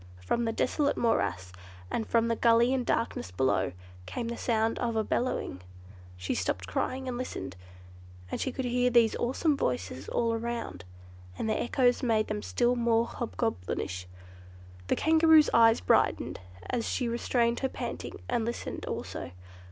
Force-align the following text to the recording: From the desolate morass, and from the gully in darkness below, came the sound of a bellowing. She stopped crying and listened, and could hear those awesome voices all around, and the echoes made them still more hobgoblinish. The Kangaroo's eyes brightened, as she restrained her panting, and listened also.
From 0.25 0.45
the 0.45 0.51
desolate 0.51 0.97
morass, 0.97 1.53
and 1.91 2.07
from 2.07 2.27
the 2.27 2.35
gully 2.35 2.73
in 2.73 2.83
darkness 2.83 3.29
below, 3.29 3.71
came 4.07 4.29
the 4.29 4.35
sound 4.35 4.79
of 4.79 4.95
a 4.95 5.03
bellowing. 5.03 5.61
She 6.17 6.33
stopped 6.33 6.65
crying 6.65 7.07
and 7.07 7.19
listened, 7.19 7.55
and 8.31 8.41
could 8.41 8.65
hear 8.65 8.89
those 8.89 9.15
awesome 9.17 9.55
voices 9.55 10.09
all 10.09 10.33
around, 10.33 10.85
and 11.37 11.47
the 11.47 11.61
echoes 11.61 12.01
made 12.01 12.29
them 12.29 12.41
still 12.41 12.75
more 12.75 13.05
hobgoblinish. 13.05 14.07
The 14.87 14.95
Kangaroo's 14.95 15.51
eyes 15.53 15.81
brightened, 15.81 16.39
as 16.71 16.89
she 16.89 17.07
restrained 17.07 17.59
her 17.59 17.69
panting, 17.69 18.15
and 18.27 18.43
listened 18.43 18.85
also. 18.87 19.29